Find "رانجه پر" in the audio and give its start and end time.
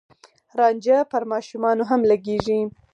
0.59-1.23